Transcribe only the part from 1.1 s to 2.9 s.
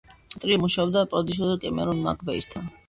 პროდიუსერ კემერონ მაკ ვეისთან.